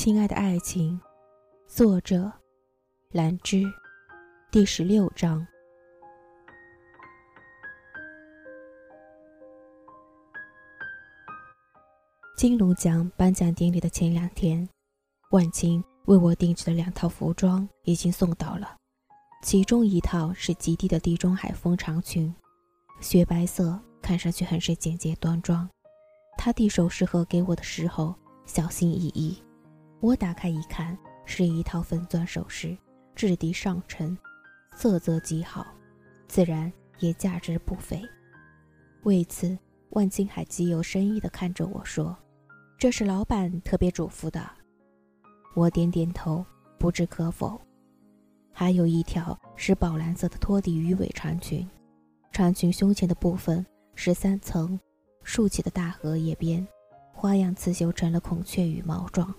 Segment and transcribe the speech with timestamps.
[0.00, 1.00] 亲爱的爱情，
[1.66, 2.30] 作者
[3.10, 3.64] 兰芝，
[4.48, 5.44] 第十六章。
[12.36, 14.68] 金龙奖颁奖典礼的前两天，
[15.32, 18.76] 万青为我定制的两套服装已经送到了。
[19.42, 22.32] 其中一套是极地的地中海风长裙，
[23.00, 25.68] 雪白色，看上去很是简洁端庄。
[26.36, 28.14] 他递首饰盒给我的时候，
[28.46, 29.42] 小心翼翼。
[30.00, 32.76] 我打开一看，是一套粉钻首饰，
[33.16, 34.16] 质地上乘，
[34.76, 35.66] 色泽极好，
[36.28, 38.00] 自然也价值不菲。
[39.02, 39.58] 为此，
[39.90, 42.16] 万金海极有深意地看着我说
[42.78, 44.48] ：“这是老板特别嘱咐的。”
[45.56, 46.46] 我点点头，
[46.78, 47.60] 不置可否。
[48.52, 51.68] 还有一条是宝蓝色的拖地鱼尾长裙，
[52.30, 54.78] 长裙胸前的部分是三层
[55.24, 56.64] 竖起的大荷叶边，
[57.12, 59.34] 花样刺绣成了孔雀羽毛状。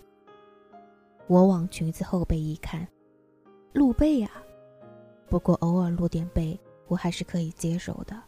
[1.30, 2.88] 我往裙子后背一看，
[3.74, 4.32] 露背啊！
[5.30, 8.20] 不过偶尔露点背，我还是可以接受的。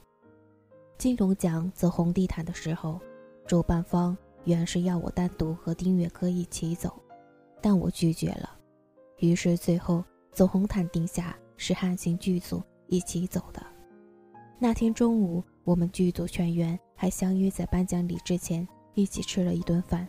[1.00, 3.02] 金龙奖走红地毯的时候，
[3.48, 6.94] 主办方原是要我单独和丁月歌一起走，
[7.60, 8.58] 但我拒绝了。
[9.18, 10.02] 于是最后。
[10.34, 13.62] 走红毯定下是汉信剧组一起走的。
[14.58, 20.08] 那天中午，我们剧组全员还相约在颁奖礼之前一起吃了一顿饭。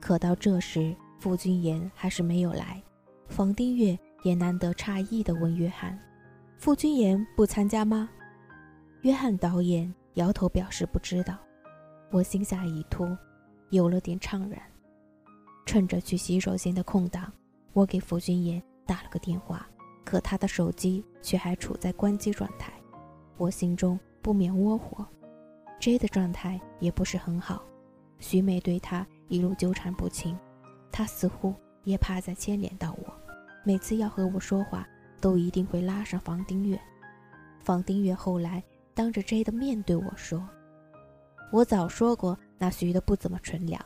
[0.00, 2.82] 可到这时，傅君言还是没有来。
[3.28, 5.98] 房丁月也难得诧异地问约翰
[6.58, 8.08] ：“傅君言不参加吗？”
[9.02, 11.36] 约翰导演摇头表示不知道。
[12.10, 13.04] 我心下一突，
[13.70, 14.60] 有了点怅然。
[15.64, 17.32] 趁着去洗手间的空档，
[17.72, 18.62] 我给傅君言。
[18.86, 19.68] 打了个电话，
[20.04, 22.72] 可他的手机却还处在关机状态，
[23.36, 25.04] 我心中不免窝火。
[25.80, 27.64] J 的状态也不是很好，
[28.20, 30.38] 徐美对他一路纠缠不清，
[30.90, 33.12] 他似乎也怕再牵连到我，
[33.64, 34.86] 每次要和我说话
[35.20, 36.80] 都一定会拉上房丁月。
[37.60, 38.62] 房丁月后来
[38.94, 40.46] 当着 J 的面对我说
[41.52, 43.80] ：“我早说过那徐的不怎么纯良。”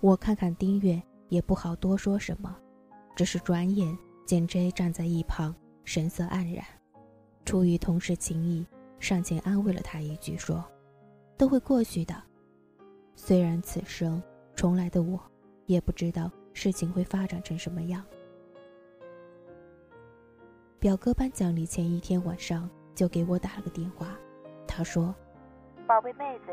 [0.00, 2.56] 我看看丁月也不好多说什么。
[3.16, 5.52] 只是转眼见 J 站在一旁，
[5.84, 6.64] 神色黯然。
[7.44, 8.64] 出于同事情谊，
[9.00, 10.64] 上前安慰了他一句，说
[11.36, 12.14] ：“都会过去的。”
[13.16, 14.22] 虽然此生
[14.54, 15.20] 重来的我，
[15.68, 18.02] 也不知道事情会发展成什么样。
[20.80, 24.16] 表哥颁奖礼前一天晚上就给我打了个电话，
[24.66, 25.14] 他说
[25.86, 26.46] ：“宝贝妹子，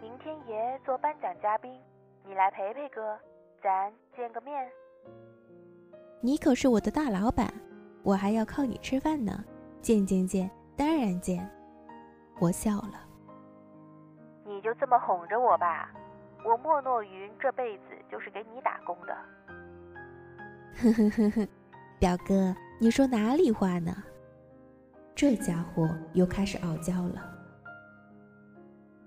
[0.00, 1.72] 明天爷做颁奖嘉宾，
[2.24, 3.18] 你来陪陪哥，
[3.60, 4.70] 咱见个面。”
[6.22, 7.52] 你可是我的大老板，
[8.04, 9.44] 我还要靠你吃饭呢。
[9.82, 11.46] 见见见，当然见。
[12.38, 13.00] 我笑了。
[14.46, 15.90] 你就这么哄着我吧，
[16.44, 19.12] 我莫诺云这辈子就是给你打工的。
[20.76, 21.48] 呵呵呵呵，
[21.98, 23.92] 表哥，你说哪里话呢？
[25.16, 27.28] 这家伙又开始傲娇了。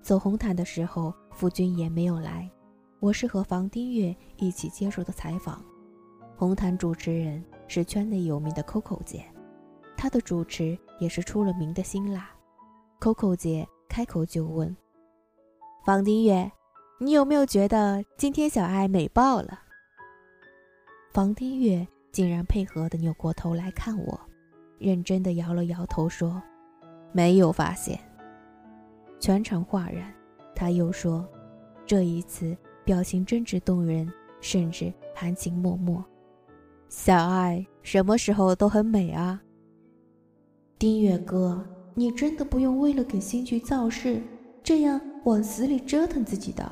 [0.02, 2.52] 走红毯的时候，夫君也没有来，
[3.00, 5.64] 我是和房丁月一起接受的采访。
[6.36, 9.26] 红毯主持人是圈内有名的 Coco 姐，
[9.96, 12.30] 她的主持也是出了名的辛辣。
[13.00, 14.76] Coco 姐开口就问
[15.86, 16.52] ：“房丁月，
[17.00, 19.60] 你有没有觉得今天小爱美爆了？”
[21.14, 24.20] 房丁月竟然配合的扭过头来看我，
[24.80, 26.42] 认真的摇了摇头说
[27.12, 28.00] ：“没有发现。”
[29.20, 30.14] 全场哗然。
[30.56, 31.28] 他又说
[31.86, 36.04] ：“这一次表情真挚动人，甚至含情脉脉。”
[36.90, 39.40] 小爱什么时候都很美啊，
[40.80, 44.20] 丁月哥，你真的不用为了给新剧造势，
[44.64, 46.72] 这样往死里折腾自己的，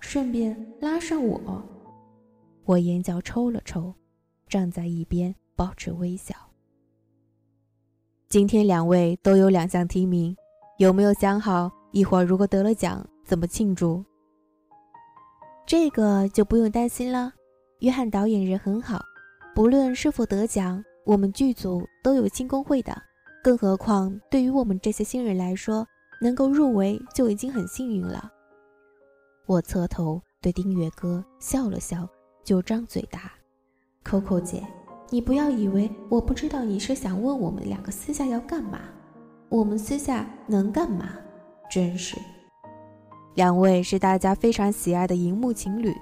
[0.00, 1.62] 顺便拉上我。
[2.64, 3.94] 我眼角抽了抽，
[4.46, 6.34] 站在一边保持微笑。
[8.28, 10.36] 今天两位都有两项提名，
[10.78, 14.04] 有没有想好一会儿如果得了奖怎么庆祝？
[15.66, 17.32] 这个就不用担心了，
[17.80, 19.00] 约翰导演人很好。
[19.54, 22.94] 不论是否得奖，我们剧组都有庆功会的。
[23.42, 25.86] 更何况对于我们这些新人来说，
[26.20, 28.30] 能够入围就已经很幸运了。
[29.48, 32.06] 我侧头对丁月哥笑了笑，
[32.44, 33.32] 就张嘴答
[34.04, 34.62] ：“Coco 姐，
[35.08, 38.78] 你不要以为我不知道你是想问我们两个私下要干嘛。
[39.48, 41.08] 我们私下能干嘛？
[41.70, 42.18] 真是，
[43.36, 45.94] 两位是大家非常喜爱的荧幕情侣，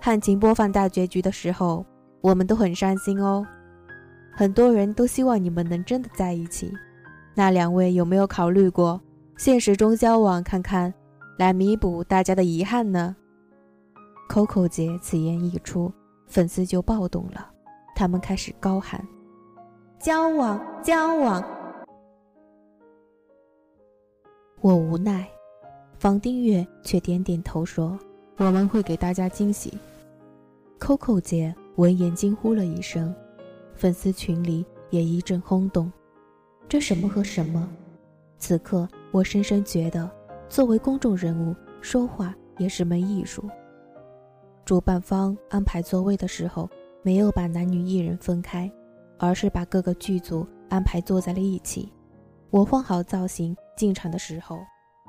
[0.00, 1.84] 汉情播放大结局的时候。”
[2.20, 3.46] 我们都很伤心哦，
[4.34, 6.72] 很多人都希望你们能真的在一起。
[7.32, 9.00] 那两位有没有考虑过
[9.36, 10.92] 现实中交往看看，
[11.38, 13.14] 来弥补大家的遗憾呢
[14.28, 15.92] ？Coco 姐此言一出，
[16.26, 17.48] 粉丝就暴动了，
[17.94, 19.06] 他们开始高喊
[20.02, 21.40] ：“交往，交往！”
[24.60, 25.30] 我无奈，
[25.96, 27.96] 房丁月却点点头说
[28.38, 29.78] ：“我们会给大家惊喜。
[30.80, 33.14] ”Coco 姐闻言惊呼了一声，
[33.76, 35.92] 粉丝群里也一阵轰动。
[36.68, 37.68] 这什么和什么？
[38.40, 40.10] 此刻我深深觉得，
[40.48, 43.48] 作为公众人物，说话也是门艺术。
[44.64, 46.68] 主办方安排座位的时候，
[47.02, 48.70] 没有把男女艺人分开，
[49.18, 51.92] 而是把各个剧组安排坐在了一起。
[52.50, 54.58] 我换好造型进场的时候，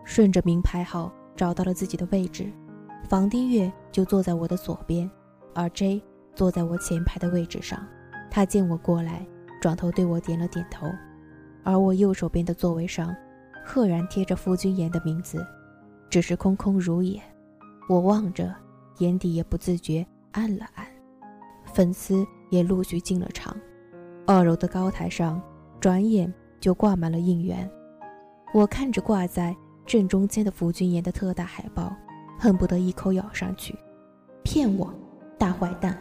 [0.03, 2.51] 顺着名牌号找到了自己的位置，
[3.07, 5.09] 房丁月就坐在我的左边，
[5.56, 6.01] 而 J
[6.35, 7.88] 坐在我前排的位置上。
[8.30, 9.25] 他见我过来，
[9.62, 10.85] 转头对我点了点头。
[11.63, 13.15] 而我右手边的座位上，
[13.71, 15.45] 赫然贴着傅君言的名字，
[16.10, 17.21] 只是空空如也。
[17.88, 18.51] 我望着。
[18.98, 20.86] 眼底也不自觉暗了暗，
[21.74, 23.56] 粉丝也陆续进了场。
[24.27, 25.42] 二楼的高台上，
[25.80, 27.69] 转眼就挂满了应援。
[28.54, 29.56] 我看着挂在
[29.86, 31.95] 正中间的福君言的特大海报，
[32.38, 33.74] 恨不得一口咬上去。
[34.44, 34.94] 骗我，
[35.38, 35.98] 大坏蛋！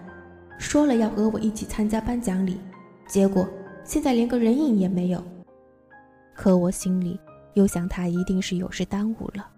[0.59, 2.59] 说了要和我一起参加颁奖礼，
[3.06, 3.49] 结果
[3.85, 5.23] 现在连个人影也没有。
[6.35, 7.20] 可我心里
[7.58, 9.50] 又想，他一定是有事耽误了。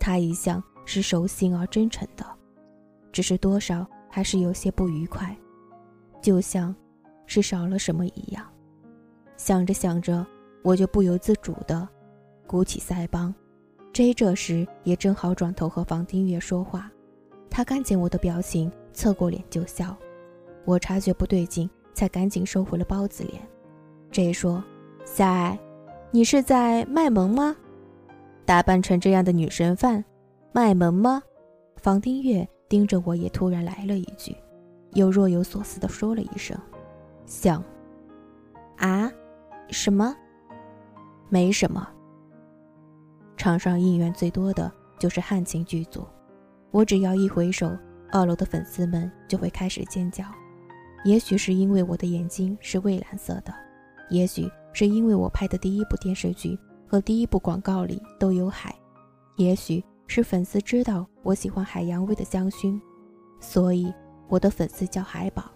[0.00, 2.26] 他一向是守信而真诚的。
[3.12, 5.34] 只是多少还是有些不愉快，
[6.20, 6.74] 就像
[7.24, 8.44] 是少了什么一样。
[9.36, 10.26] 想着想着，
[10.64, 11.88] 我就不由自主的
[12.48, 13.32] 鼓起腮帮。
[13.92, 16.90] J 这时也正好转头和房丁月说话，
[17.48, 19.96] 他看见我的表情，侧过脸就笑。
[20.64, 23.40] 我察觉不对劲，才赶紧收回了包子脸。
[24.10, 24.62] J 说
[25.06, 25.58] ：“小爱，
[26.16, 27.54] 你是在卖萌吗？
[28.46, 30.02] 打扮成这样的女神范，
[30.50, 31.22] 卖萌吗？”
[31.76, 32.48] 房丁月。
[32.70, 34.34] 盯着我，也突然来了一句，
[34.94, 36.58] 又若有所思地说了一声
[37.26, 37.62] ：“像。”
[38.78, 39.12] 啊？
[39.68, 40.16] 什么？
[41.28, 41.86] 没什么。
[43.36, 46.04] 场上应援最多的就是汉情剧组，
[46.70, 47.70] 我只要一回首，
[48.10, 50.24] 二楼的粉丝们就会开始尖叫。
[51.04, 53.54] 也许是因为我的眼睛是蔚蓝色的，
[54.08, 58.74] 也许是因为我拍的第一部电视剧和第一部广告里都有海，
[59.36, 59.82] 也许。
[60.08, 62.80] 是粉丝知道我喜欢海洋味的香薰，
[63.40, 63.92] 所以
[64.28, 65.50] 我的粉丝叫海宝。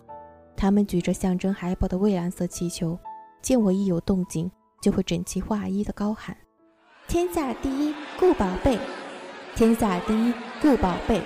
[0.56, 2.98] 他们举着象征海宝的蔚蓝色气球，
[3.40, 4.50] 见我一有动静，
[4.82, 6.36] 就会整齐划一的高喊
[7.06, 8.76] ：“天下第一，顾宝贝！
[9.54, 11.22] 天下第一，顾宝贝！”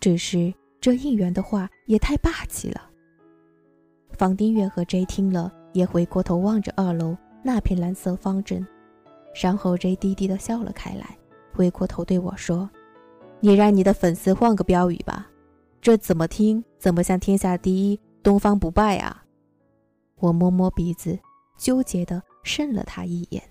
[0.00, 2.88] 只是这应援的话也太霸气了。
[4.12, 8.66] 房丁月和 J 听了，也回过头望着二楼那片蓝色方阵，
[9.40, 11.16] 然后 J 低低的笑了开来。
[11.52, 12.68] 回过头对我说
[13.40, 15.28] ：“你让你的粉丝换个标语吧，
[15.80, 19.24] 这怎么听怎么像天下第一，东方不败啊！”
[20.20, 21.18] 我摸摸鼻子，
[21.58, 23.42] 纠结的渗了他一眼。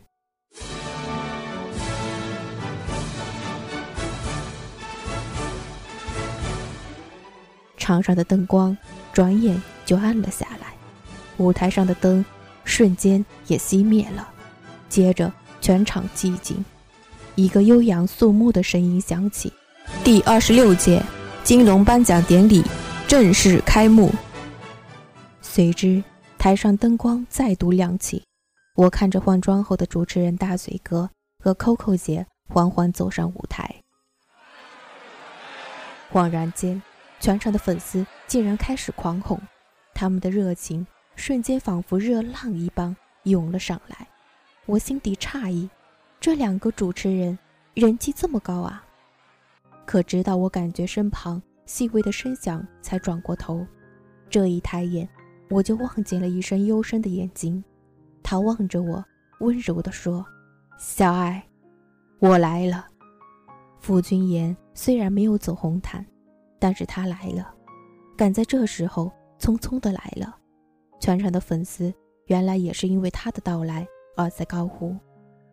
[7.78, 8.78] 场上的灯光
[9.12, 10.61] 转眼就暗了下来，
[11.42, 12.24] 舞台上的灯
[12.64, 14.30] 瞬间也熄灭了，
[14.88, 16.64] 接着全场寂静。
[17.36, 19.52] 一个悠扬肃穆的声音响起
[20.04, 21.02] ：“第二十六届
[21.44, 22.64] 金龙颁奖典礼
[23.08, 24.12] 正式开幕。”
[25.42, 26.04] 随之，
[26.38, 28.24] 台上灯光再度亮起。
[28.76, 31.10] 我看着换装后的主持人大嘴哥
[31.44, 33.76] 和 Coco 姐缓缓走上舞台。
[36.12, 36.82] 恍然间，
[37.20, 39.40] 全场的粉丝竟然开始狂吼，
[39.94, 40.86] 他们的热情
[41.22, 44.08] 瞬间仿佛热浪一般涌了上来。
[44.66, 45.70] 我心底诧异。
[46.20, 47.38] 这两个主持人
[47.76, 48.84] 人气这么高啊！
[49.86, 53.66] 可直到我感觉身旁细微的声响，才转过头。
[54.32, 55.08] 这一抬眼，
[55.50, 57.64] 我就望见了一双幽深的眼睛。
[58.24, 59.04] 他望着我，
[59.42, 60.26] 温柔地说
[60.80, 61.44] ：“小爱，
[62.18, 62.88] 我来了。”
[63.80, 66.04] 傅君言虽然没有走红毯，
[66.58, 67.54] 但是他来了，
[68.18, 70.38] 赶在这时候匆匆的来了。
[71.02, 71.92] 全场的粉丝
[72.28, 74.96] 原来也是因为他的到来而在高呼。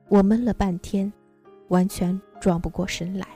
[0.09, 1.11] 我闷了半天，
[1.69, 3.27] 完全转不过神来，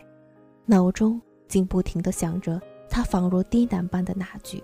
[0.67, 4.63] 脑中竟不停地想着他仿若低喃般的那句：“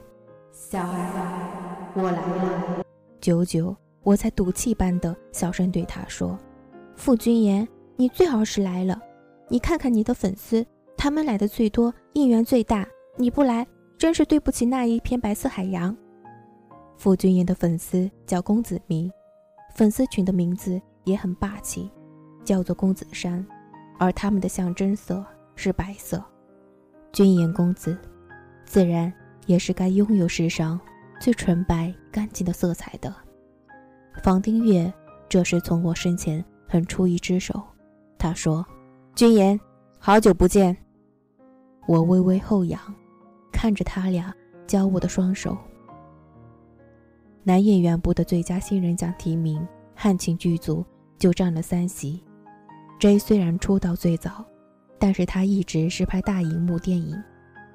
[0.53, 2.85] 小孩，我来了。”
[3.19, 6.39] 久久，我才赌气般的小声对他说
[6.97, 9.01] ：“傅君言，你最好是来了。
[9.49, 10.65] 你看看你的粉丝，
[10.99, 12.87] 他们来的最多，应援最大，
[13.17, 15.97] 你不来，真是对不起那一片白色海洋。”
[16.99, 19.11] 傅君言的粉丝叫公子迷，
[19.75, 21.91] 粉丝群的名字也很霸气。
[22.45, 23.47] 叫做公子山，
[23.99, 25.23] 而他们的象征色
[25.55, 26.25] 是白色。
[27.13, 27.95] 君言公子，
[28.65, 29.13] 自然
[29.45, 30.81] 也是该拥有世上
[31.21, 33.15] 最纯白干净的色彩的。
[34.23, 34.91] 房丁月
[35.29, 37.63] 这时从我身前横出一只手，
[38.17, 38.65] 他说
[39.15, 39.61] ：“君言，
[39.99, 40.75] 好久不见。”
[41.87, 42.81] 我微微后仰，
[43.53, 44.35] 看着他俩
[44.67, 45.55] 交握的双手。
[47.45, 50.85] 男演员部的最佳新人奖提名，汉情剧组
[51.19, 52.23] 就占了三席。
[52.99, 54.45] J 虽然出道最早，
[54.99, 57.17] 但是他一直是拍大荧幕电影、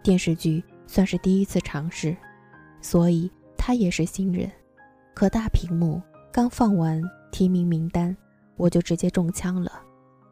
[0.03, 2.15] 电视剧，算是第一次尝试，
[2.81, 4.51] 所以他也是新人。
[5.13, 6.01] 可大屏幕
[6.31, 7.01] 刚放完
[7.31, 8.15] 提名名单，
[8.57, 9.71] 我就直接中枪了。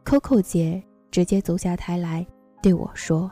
[0.05, 2.25] Coco 姐直接走下台来
[2.61, 3.31] 对我说：“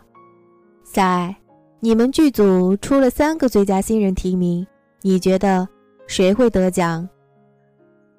[0.83, 1.35] 小爱，
[1.79, 4.65] 你们剧组出了三个最佳新人提名，
[5.01, 5.67] 你觉得？”
[6.09, 7.07] 谁会得奖？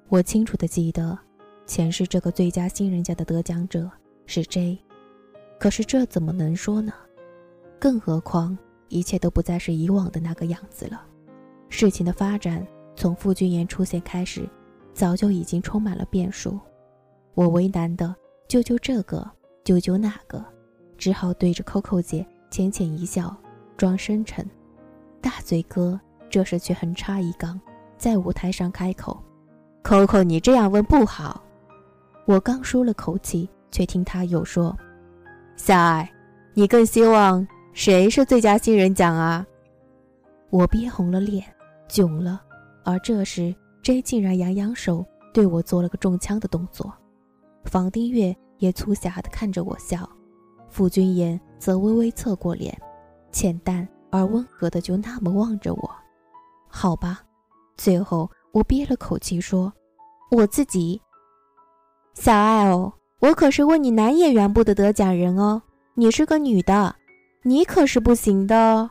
[0.07, 1.19] 我清楚的记得，
[1.65, 3.91] 前世这个最佳新人奖的得奖者
[4.25, 4.81] 是 J，
[5.59, 6.93] 可是这怎么能说呢？
[7.77, 8.57] 更何况
[8.87, 11.05] 一切都不再是以往的那个样子了。
[11.67, 14.47] 事情的发展从傅君言出现开始，
[14.93, 16.57] 早就已经充满了变数。
[17.33, 18.15] 我为难的
[18.47, 19.29] 救救这个，
[19.65, 20.41] 救救那个，
[20.97, 23.35] 只好对着 Coco 姐浅浅一笑，
[23.75, 24.49] 装深沉。
[25.19, 27.59] 大嘴哥这时却横插一杠。
[28.01, 29.15] 在舞台上开口
[29.83, 31.39] ，Coco，你这样问不好。
[32.25, 34.75] 我刚舒了口气，却听他又说
[35.55, 36.11] ：“小爱，
[36.55, 39.45] 你更希望谁是最佳新人奖啊？”
[40.49, 41.45] 我憋红了脸，
[41.87, 42.41] 囧了。
[42.83, 43.53] 而这时
[43.83, 46.91] ，J 竟然扬扬手，对我做了个中枪的动作。
[47.65, 50.09] 房丁月也粗狭地看着我笑，
[50.69, 52.75] 傅君言则微微侧过脸，
[53.31, 55.91] 浅淡而温和的就那么望着我。
[56.67, 57.21] 好吧。
[57.81, 59.73] 最后，我憋了口气说
[60.29, 61.01] ：“我自己，
[62.13, 65.59] 小爱哦，我可是问你男演员部的得奖人哦，
[65.95, 66.95] 你是个女的，
[67.41, 68.87] 你可是不行的。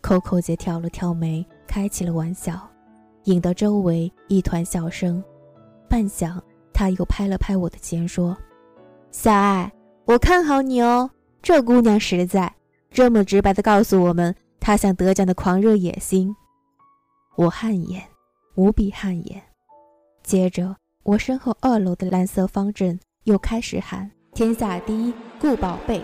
[0.00, 2.52] ”Coco 姐挑了挑眉，开起了玩笑，
[3.24, 5.20] 引得周围一团笑声。
[5.88, 6.38] 半晌，
[6.72, 8.36] 她又拍了拍我的肩说
[9.10, 9.72] ：“小爱，
[10.04, 11.10] 我看好你哦，
[11.42, 12.54] 这姑娘实在，
[12.92, 16.32] 这么直白的告诉我们她想得奖的狂热野心。”
[17.36, 18.02] 我汗颜，
[18.54, 19.42] 无比汗颜。
[20.22, 26.02] 接着，我身后二楼的蓝色方阵又开始喊：“天下第一，顾宝贝！”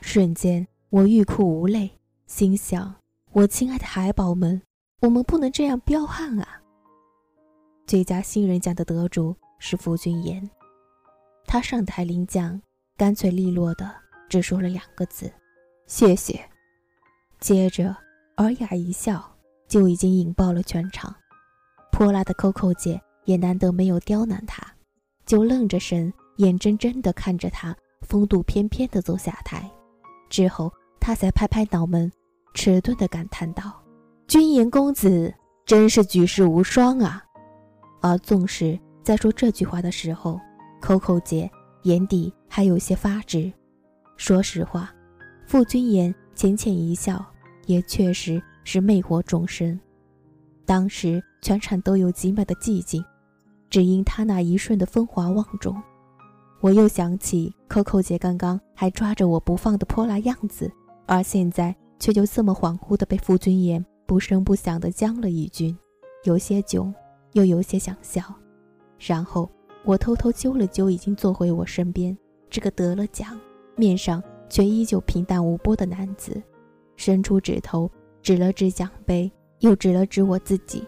[0.00, 1.90] 瞬间，我欲哭无泪，
[2.26, 2.94] 心想：
[3.32, 4.62] 我亲爱的海宝们，
[5.02, 6.62] 我们不能这样彪悍啊！
[7.86, 10.48] 最佳新人奖的得主是傅君言，
[11.46, 12.58] 他上台领奖，
[12.96, 13.94] 干脆利落的
[14.26, 15.30] 只说了两个字
[15.86, 16.42] ：“谢谢。”
[17.40, 17.94] 接着，
[18.36, 19.35] 尔雅一笑。
[19.68, 21.14] 就已经引爆了全场，
[21.92, 24.62] 泼辣的 Coco 姐也难得没有刁难他，
[25.24, 29.70] 就愣着神，眼睁睁地看着他风度翩翩地走下台。
[30.28, 32.10] 之后，他才拍拍脑门，
[32.54, 33.82] 迟钝地感叹道
[34.28, 35.32] ：“君言公子
[35.64, 37.24] 真是举世无双啊！”
[38.02, 40.40] 而纵使在说这句话的时候
[40.80, 41.50] ，Coco 姐
[41.82, 43.52] 眼底还有些发直。
[44.16, 44.94] 说实话，
[45.46, 47.24] 傅君言浅浅一笑，
[47.66, 48.40] 也确实。
[48.68, 49.78] 是魅惑众生，
[50.64, 53.02] 当时全场都有极美的寂静，
[53.70, 55.80] 只因他那一瞬的风华望重。
[56.60, 60.68] 我又想起 Coco 姐刚刚还抓着我不放的泼辣样子，
[61.06, 65.78] 而现在却就这么恍惚的被傅君言不声不响的将了一军，
[66.24, 66.92] 有些囧，
[67.34, 68.20] 又有些想笑。
[68.98, 69.48] 然后
[69.84, 72.18] 我偷偷揪了揪已经坐回我身边
[72.50, 73.38] 这个得了奖，
[73.76, 76.42] 面上却依旧平淡无波的男子，
[76.96, 77.88] 伸出指头。
[78.26, 79.30] 指了指奖杯，
[79.60, 80.84] 又指了指我自己，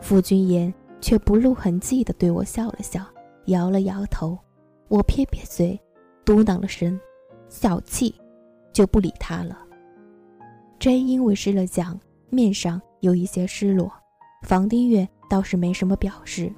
[0.00, 3.04] 傅君言却不露痕迹地对我笑了笑，
[3.46, 4.38] 摇了摇头。
[4.86, 5.76] 我撇撇嘴，
[6.24, 6.96] 嘟囔了声
[7.50, 8.14] “小气”，
[8.72, 9.58] 就不理他了。
[10.78, 11.98] 真因为失了奖，
[12.30, 13.92] 面上有一些失落，
[14.44, 16.48] 房丁月倒是没什么表示。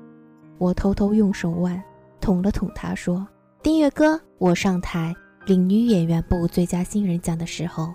[0.59, 1.83] 我偷偷用手腕
[2.21, 3.27] 捅了捅他，说
[3.65, 5.15] ：“丁月哥，我上台
[5.47, 7.91] 领女演员部最佳新人奖的时候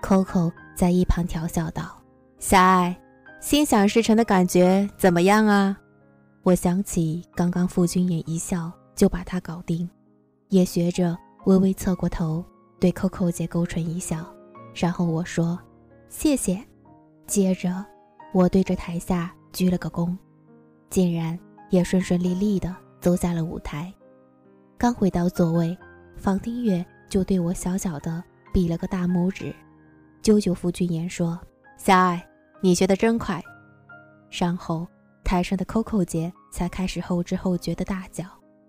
[0.00, 2.00] ，Coco。”在一旁调笑道
[2.38, 2.96] ：“小爱，
[3.40, 5.76] 心想事成的感觉怎么样啊？”
[6.44, 9.90] 我想起刚刚傅君言一笑就把他搞定，
[10.50, 12.44] 也学着微微侧过头
[12.78, 14.24] 对 Coco 姐勾唇一笑，
[14.72, 15.58] 然后我说
[16.08, 16.62] ：“谢谢。”
[17.26, 17.84] 接着
[18.32, 20.16] 我对着台下鞠了个躬，
[20.90, 21.36] 竟然
[21.70, 23.92] 也顺顺利利的走下了舞台。
[24.78, 25.76] 刚回到座位，
[26.16, 28.22] 房丁月就对我小小的
[28.54, 29.52] 比了个大拇指。
[30.22, 31.38] 啾啾傅君言说
[31.78, 32.26] ：“小爱，
[32.60, 33.42] 你学得真快。”
[34.30, 34.86] 然后
[35.24, 38.24] 台上的 Coco 姐才开始后知后觉的大叫：“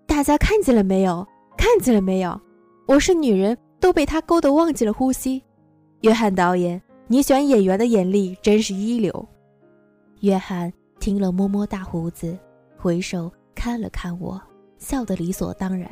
[0.06, 1.26] 大家看见了没有？
[1.56, 2.40] 看见了没有？
[2.86, 5.42] 我是女人，都被他勾得忘记了呼吸。
[6.00, 9.28] 约翰导演，你选演员的眼力真是一流。
[10.20, 12.38] 约翰听了，摸摸大胡子，
[12.78, 14.40] 回首看了看我，
[14.78, 15.90] 笑得理所当然。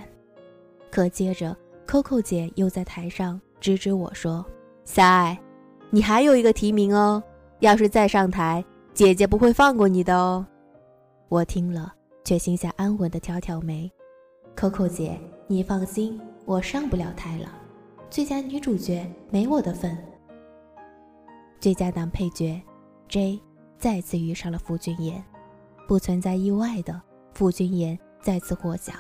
[0.91, 1.55] 可接着
[1.87, 4.45] ，Coco 姐又在台上指指我说
[4.87, 5.39] ：“小爱，
[5.91, 7.23] 你还有一个提名哦，
[7.61, 10.47] 要是再上台，姐姐不会放过你的哦。”
[11.29, 13.91] 我听了，却心下安稳的挑挑眉。
[14.55, 17.53] Coco 姐，你放心，我上不了台了。
[18.11, 19.97] 最佳女主角没我的份。
[21.61, 22.61] 最佳男配角
[23.09, 23.41] ，J
[23.79, 25.23] 再次遇上了傅君言，
[25.87, 27.01] 不存在意外的，
[27.33, 28.95] 傅君言再次获奖。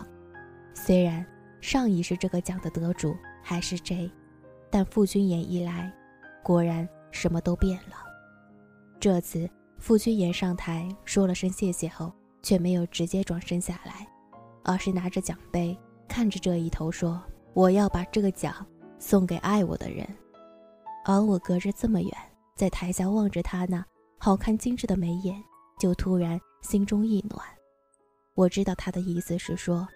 [0.74, 1.24] 虽然
[1.60, 4.10] 上一世这个奖的得主还是 J，
[4.70, 5.92] 但傅君言一来，
[6.42, 7.96] 果然什么都变了。
[9.00, 14.06] 这次傅君言上台说了声谢谢后，却没有直接转身下来。
[14.64, 15.74] 而是拿着奖杯，
[16.06, 17.22] 看着这一头说
[17.54, 18.66] ：“我要把这个奖
[18.98, 20.06] 送给爱我的人。”
[21.06, 22.12] 而我隔着这么远，
[22.54, 23.82] 在台下望着他那
[24.18, 25.42] 好看精致的眉眼，
[25.78, 27.40] 就突然心中一暖。
[28.34, 29.88] 我知道他的意思是说，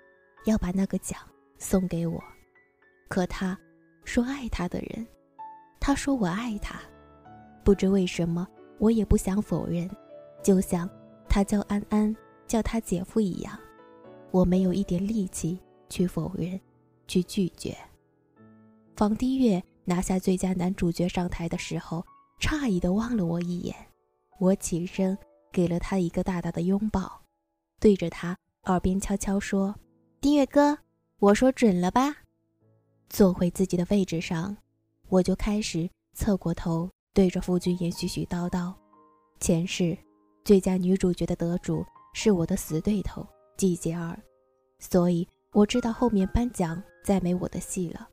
[0.46, 1.20] 要把那个奖
[1.58, 2.18] 送给我。
[3.08, 3.58] 可他
[4.04, 5.06] 说爱他的人，
[5.84, 6.80] 他说我爱他，
[7.64, 8.46] 不知为什么，
[8.78, 9.90] 我也不想否认，
[10.40, 10.88] 就像
[11.28, 12.14] 他叫安安，
[12.46, 13.58] 叫他姐夫一样。
[14.30, 15.58] 我没有一点力气
[15.88, 16.58] 去否认，
[17.08, 17.76] 去拒绝。
[18.94, 22.06] 房低月拿下最佳男主角上台的时候，
[22.40, 23.74] 诧异的望了我一眼。
[24.38, 25.18] 我起身
[25.50, 27.20] 给了他一个大大的拥抱，
[27.80, 28.36] 对着他
[28.66, 29.74] 耳边悄悄说
[30.22, 30.78] ：“丁月哥，
[31.18, 32.18] 我说准了吧？”
[33.10, 34.56] 坐回自己的位置上，
[35.12, 38.72] 我就开始侧过头对着傅君言絮絮叨叨
[39.40, 39.94] ：“前世
[40.42, 43.22] 最佳女主角的得主是我的死对头。”
[43.58, 44.18] 季节儿，
[44.78, 48.08] 所以我知道后面颁奖再没我的戏了。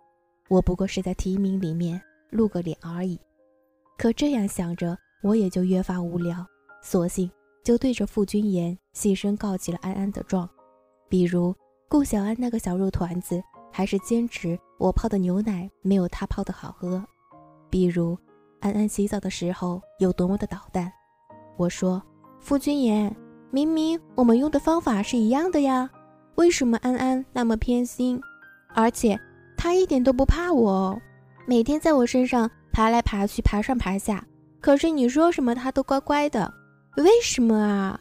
[0.49, 2.01] 我不过是在提名里面
[2.31, 3.17] 露个脸而已。
[3.97, 6.45] 可这样想着，我也就越发无聊，
[6.83, 7.31] 索性
[7.63, 10.47] 就对着傅君言细声告起了安安的状，
[11.07, 11.55] 比如
[11.87, 16.99] 顾小安那个小肉团子，还是坚持我泡的牛奶没有他泡的好喝；
[17.69, 18.17] 比如
[18.61, 20.91] 安安洗澡的时候有多么的捣蛋。
[21.55, 22.01] 我说
[22.39, 23.15] 傅君言。
[23.51, 25.89] 明明我们用的方法是一样的呀，
[26.35, 28.21] 为什么安安那么偏心？
[28.75, 29.19] 而且
[29.57, 30.95] 他一点都不怕我，
[31.47, 34.23] 每天在我身上爬来爬去，爬上爬下。
[34.61, 36.53] 可是你说什么他都乖乖的，
[36.97, 37.99] 为什么啊？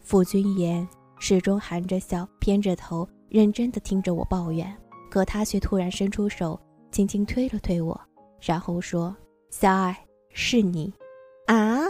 [0.00, 0.86] 傅君言
[1.18, 4.70] 始终含着笑，偏着头，认真的听着我抱怨。
[5.12, 6.58] 可他却突然伸出手，
[6.90, 8.00] 轻轻推了推我，
[8.40, 9.14] 然后说
[9.52, 9.94] ：“小爱，
[10.30, 10.90] 是你
[11.48, 11.80] 啊！”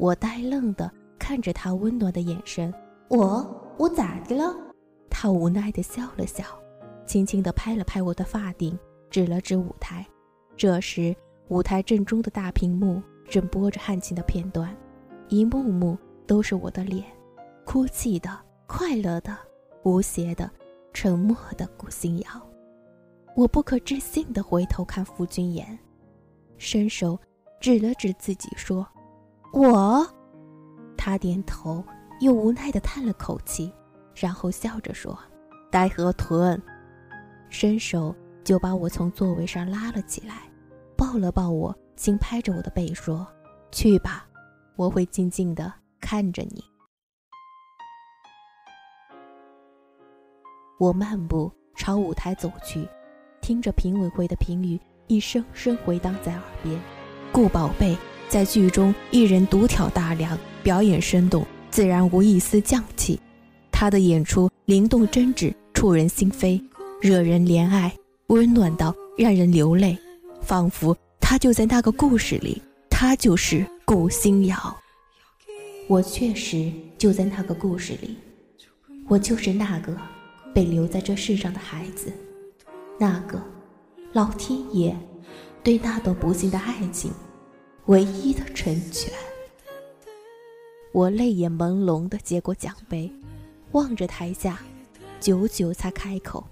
[0.00, 0.90] 我呆愣的。
[1.18, 2.72] 看着他温暖的眼神，
[3.08, 4.56] 我我咋的了？
[5.10, 6.42] 他无奈地笑了笑，
[7.04, 8.76] 轻轻地拍了拍我的发顶，
[9.10, 10.06] 指了指舞台。
[10.56, 11.14] 这时，
[11.48, 14.74] 舞台正中的大屏幕正播着汉卿的片段，
[15.28, 17.04] 一幕幕都是我的脸，
[17.66, 18.30] 哭泣的、
[18.66, 19.36] 快乐的、
[19.82, 20.50] 无邪的、
[20.94, 22.28] 沉默的顾星瑶。
[23.34, 25.78] 我不可置信地回头看傅君言，
[26.58, 27.18] 伸手
[27.60, 28.86] 指了指自己说
[29.54, 30.06] ：“我。”
[30.96, 31.82] 他点头，
[32.20, 33.72] 又无奈地叹了口气，
[34.14, 35.18] 然后笑着说
[35.72, 36.60] ：“呆河豚。”
[37.48, 38.14] 伸手
[38.44, 40.42] 就把我从座位上拉了起来，
[40.96, 43.26] 抱了抱我，轻拍着我的背说
[43.72, 44.28] ：“去吧，
[44.76, 46.62] 我会静静地看着你。”
[50.78, 52.88] 我漫步朝舞台走去，
[53.42, 56.80] 听着评委会的评语一声声回荡在耳边。
[57.30, 57.94] 顾宝贝
[58.28, 60.38] 在剧中一人独挑大梁。
[60.62, 63.18] 表演生动，自然无一丝匠气。
[63.72, 66.62] 他的演出灵动真挚，触人心扉，
[67.00, 67.92] 惹人怜爱，
[68.28, 69.98] 温暖到让人流泪，
[70.40, 72.62] 仿佛他就在那个故事里。
[72.88, 74.56] 他就是顾星瑶。
[75.88, 78.16] 我确实就在那个故事里，
[79.08, 79.92] 我就是那个
[80.54, 82.12] 被留在这世上的孩子，
[83.02, 83.42] 那个
[84.12, 84.96] 老天爷
[85.64, 87.10] 对那段不幸的爱情
[87.86, 89.12] 唯一的成全。
[90.92, 93.12] 我泪眼朦胧地接过奖杯，
[93.72, 94.60] 望着台下，
[95.18, 96.46] 久久才开口：“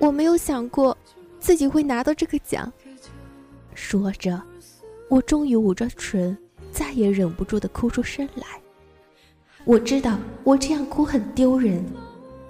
[0.00, 0.98] 我没有想过
[1.38, 2.72] 自己会拿到这个奖。”
[3.72, 4.42] 说着，
[5.08, 6.36] 我终于捂着唇，
[6.72, 8.60] 再也忍不住地哭出声来。
[9.64, 11.84] 我知道我这样哭很丢人，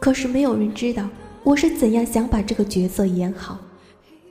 [0.01, 1.07] 可是没有人知道
[1.43, 3.59] 我是怎样想把这个角色演好。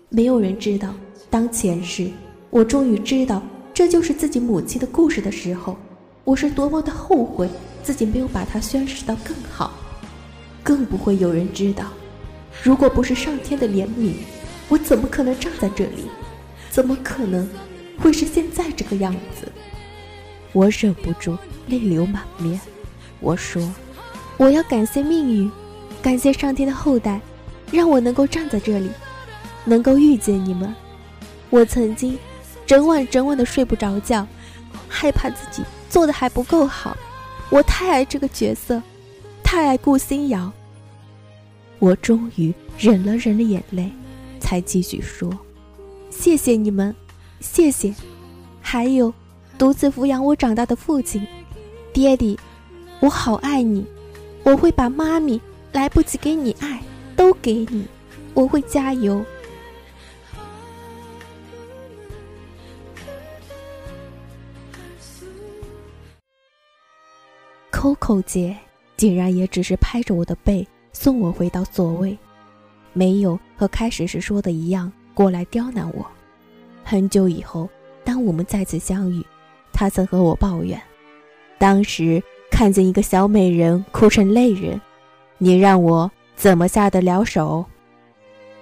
[0.10, 0.94] 没有人知道，
[1.30, 2.10] 当前世
[2.50, 3.42] 我终于知道
[3.74, 5.78] 这就是自己母亲的故事的时候。
[6.24, 7.50] 我是多么的后悔
[7.82, 9.72] 自己没有把它宣示到更好，
[10.62, 11.86] 更不会有人知道。
[12.62, 14.12] 如果不是上天的怜悯，
[14.68, 16.10] 我怎么可能站在这里？
[16.70, 17.48] 怎么可能
[17.98, 19.50] 会是现在这个样子。
[20.52, 22.60] 我忍不住泪流满面。
[23.22, 23.62] 我说
[24.36, 25.50] ：“我要感谢命运，
[26.02, 27.20] 感谢上天的厚待，
[27.72, 28.90] 让我能够站在这里，
[29.66, 30.74] 能够遇见你们。
[31.50, 32.18] 我曾经
[32.66, 34.26] 整晚整晚的睡不着觉，
[34.88, 36.96] 害怕自己做的还不够好。
[37.50, 38.82] 我太爱这个角色，
[39.44, 40.52] 太爱顾心瑶。
[41.80, 43.92] 我终于忍了忍了眼泪，
[44.40, 45.32] 才继续说：
[46.10, 46.96] 谢谢你们，
[47.40, 47.94] 谢谢，
[48.62, 49.14] 还有。”
[49.58, 51.26] 独自抚养我长大的父亲，
[51.92, 52.38] 爹地，
[53.00, 53.84] 我好爱你，
[54.44, 55.42] 我会把妈咪
[55.78, 56.82] 来不及给你爱
[57.16, 57.86] 都给你，
[58.34, 59.24] 我会加油。
[67.72, 68.58] Coco 姐
[68.96, 72.18] 竟然也只是拍着我的背送我回到座位，
[72.94, 76.04] 没有和开始时说的一样过来刁难我。
[76.84, 77.70] 很久以后，
[78.04, 79.24] 当我们再次相遇。
[79.72, 80.82] 他曾和我抱怨，
[81.60, 84.82] 当时看见一个小美人哭成泪人，
[85.38, 87.66] 你让我怎么下得了手？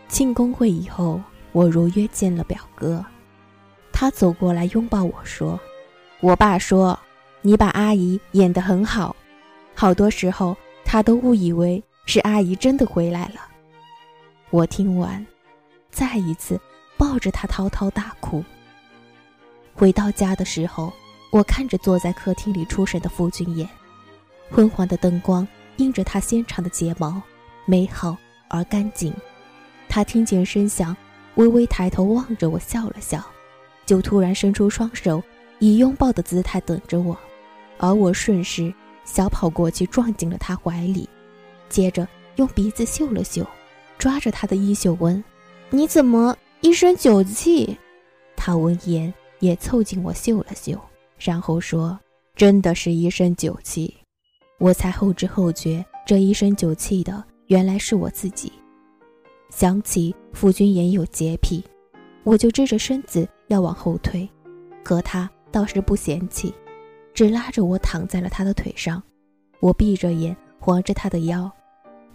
[0.07, 3.03] 庆功会以后，我如约见了表哥，
[3.91, 5.59] 他走过来拥抱我说
[6.21, 6.97] ：“我爸说，
[7.41, 9.15] 你把阿姨演得很好，
[9.73, 13.41] 好多时候他都误以为是阿姨真的回来了。”
[14.51, 15.25] 我听完，
[15.91, 16.59] 再一次
[16.97, 18.43] 抱着他滔滔大哭。
[19.73, 20.91] 回到家的时候。
[21.31, 23.67] 我看着坐在客厅里出神的傅君言，
[24.49, 25.45] 昏黄的灯光
[25.77, 27.21] 映着她纤长的睫毛，
[27.65, 29.13] 美好而干净。
[29.87, 30.95] 他听见声响，
[31.35, 33.23] 微微抬头望着我，笑了笑，
[33.85, 35.23] 就突然伸出双手，
[35.59, 37.17] 以拥抱的姿态等着我。
[37.77, 41.07] 而我顺势小跑过去，撞进了他怀里，
[41.69, 43.45] 接着用鼻子嗅了嗅，
[43.97, 45.23] 抓着他的衣袖问
[45.69, 47.77] ：“你怎么一身酒气？”
[48.35, 50.79] 他闻言也凑近我嗅了嗅。
[51.17, 51.97] 然后说
[52.35, 53.95] ：“真的是一身酒气。”
[54.57, 58.51] 我才后知后觉，这一身酒气的原来是我自己。
[59.49, 61.63] 想起傅君言有洁癖，
[62.23, 64.27] 我就支着身子要往后退，
[64.83, 66.53] 可他倒是不嫌弃，
[67.13, 69.01] 只拉着我躺在了他的腿上。
[69.59, 71.51] 我闭着眼，环着他的腰，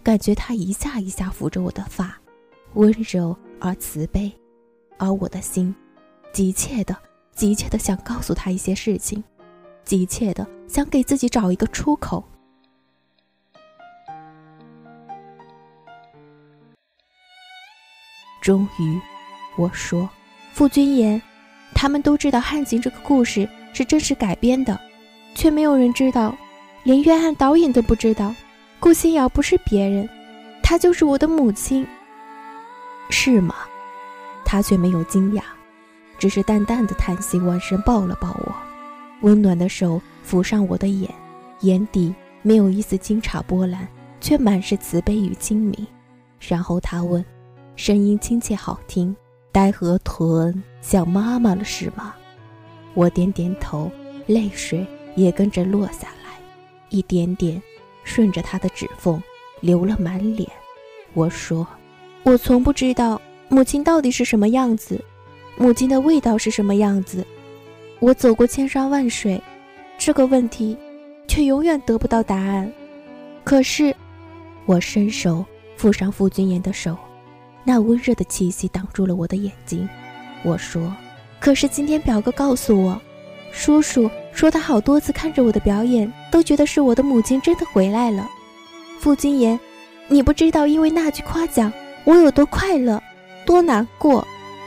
[0.01, 2.19] 感觉他一下一下抚着我的发，
[2.73, 4.31] 温柔而慈悲，
[4.97, 5.73] 而我的心
[6.33, 6.95] 急切的。
[7.33, 9.23] 急切的想告诉他一些事情，
[9.85, 12.23] 急切的想给自己找一个出口。
[18.41, 18.99] 终于，
[19.55, 20.09] 我说
[20.51, 21.21] ：“傅君言，
[21.73, 24.77] 他们都知道汉景这个故事是真实改编的，
[25.35, 26.35] 却没有人知道，
[26.83, 28.33] 连约翰导演都不知道，
[28.79, 30.09] 顾心瑶不是别人，
[30.63, 31.85] 她就是我的母亲。
[33.09, 33.55] 是吗？”
[34.43, 35.41] 他却没有惊讶。
[36.17, 38.53] 只是淡淡的叹息，弯身抱了抱我，
[39.21, 41.09] 温暖的手抚上我的眼，
[41.61, 43.87] 眼底没有一丝惊诧波澜，
[44.19, 45.87] 却满是慈悲与清明。
[46.39, 47.23] 然后他问，
[47.75, 49.15] 声音亲切好听
[49.51, 52.13] ：“呆和豚想妈妈了是吗？”
[52.93, 53.89] 我点点头，
[54.27, 56.37] 泪水也跟着落下来，
[56.89, 57.61] 一点点
[58.03, 59.21] 顺着他的指缝
[59.61, 60.47] 流了满脸。
[61.13, 61.65] 我说
[62.23, 65.03] ：“我从不知道母亲到底是什么样子。”
[65.57, 67.25] 母亲的味道是什么样子？
[67.99, 69.39] 我走过千山万水，
[69.97, 70.75] 这个问题
[71.27, 72.71] 却永远得不到答案。
[73.43, 73.95] 可是，
[74.65, 75.45] 我伸手
[75.77, 76.97] 抚上傅君言的手，
[77.63, 79.87] 那温热的气息挡住了我的眼睛。
[80.43, 80.95] 我说
[81.39, 82.99] ：“可是今天表哥告诉我，
[83.51, 88.27] 叔叔说他好多次看着我的表演，都觉得是我的母亲真的回来了。”
[88.99, 89.59] 傅君言，
[90.07, 91.71] 你不知道，因为那句夸奖，
[92.03, 93.01] 我有多快乐，
[93.45, 94.25] 多难过。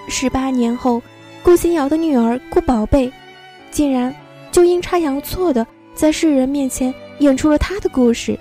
[0.09, 1.03] 十八年后，
[1.43, 3.13] 顾心瑶的女儿顾宝贝，
[3.71, 4.15] 竟然
[4.53, 8.39] 就阴差阳错的在世人面前演出了她的故事，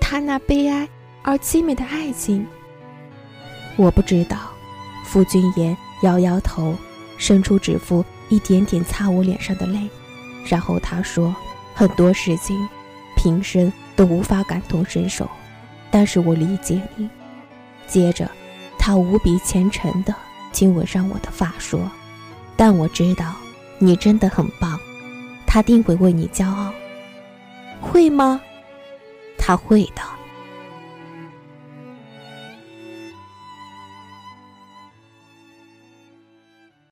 [0.00, 0.88] 她那悲哀
[1.22, 2.46] 而凄美的爱情。
[3.76, 4.38] 我不知道，
[5.04, 6.74] 傅君言摇摇头，
[7.18, 9.88] 伸出指腹，一点点擦我脸上的泪，
[10.46, 11.34] 然后他说
[11.74, 12.56] ：“很多事情，
[13.16, 15.28] 平生都无法感同身受，
[15.90, 17.08] 但是我理解你。”
[17.86, 18.30] 接着，
[18.78, 20.14] 他无比虔诚的。
[20.52, 21.78] 亲吻上我的发，说
[22.56, 23.34] ：“但我知道，
[23.78, 24.80] 你真的很棒，
[25.46, 26.72] 他定会为你骄傲。
[27.78, 28.40] 会吗？
[29.36, 30.00] 他会的。”